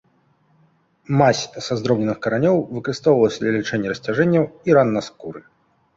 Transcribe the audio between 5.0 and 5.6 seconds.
скуры.